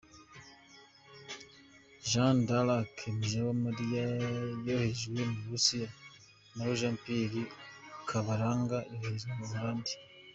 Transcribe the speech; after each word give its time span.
Jeanne 2.09 2.41
D’arc 2.47 2.95
Mujawamaliya 3.17 4.03
yoherejwe 4.65 5.19
mu 5.29 5.37
Burusiya 5.43 5.89
naho 6.53 6.71
Jean 6.79 6.95
Pierre 7.03 7.41
Kabaranga 8.09 8.77
yoherejwe 8.91 9.31
mu 9.37 9.45
Buholandi. 9.51 9.93